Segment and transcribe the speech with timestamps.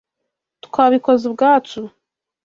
[0.65, 1.79] Twabikoze ubwacu.